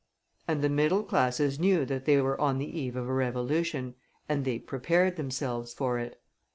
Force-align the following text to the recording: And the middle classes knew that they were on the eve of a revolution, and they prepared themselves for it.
And 0.47 0.63
the 0.63 0.69
middle 0.69 1.03
classes 1.03 1.59
knew 1.59 1.85
that 1.85 2.05
they 2.05 2.19
were 2.19 2.41
on 2.41 2.57
the 2.57 2.65
eve 2.65 2.95
of 2.95 3.07
a 3.07 3.13
revolution, 3.13 3.93
and 4.27 4.45
they 4.45 4.57
prepared 4.57 5.15
themselves 5.15 5.75
for 5.75 5.99
it. 5.99 6.19